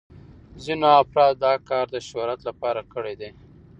ځینو 0.63 0.87
افرادو 1.01 1.39
دا 1.45 1.53
کار 1.69 1.85
د 1.91 1.95
شهرت 2.09 2.39
لپاره 2.49 2.81
کړی 2.93 3.13
دی. 3.21 3.29